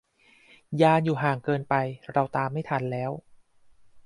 [0.81, 1.75] ยานอยู่ห่างเกินไป
[2.11, 3.11] เราตามไม่ทันแล้ว